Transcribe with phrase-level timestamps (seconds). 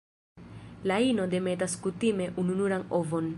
[0.91, 3.29] La ino demetas kutime ununuran ovon.